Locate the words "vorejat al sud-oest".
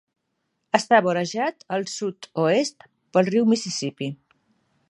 1.07-2.89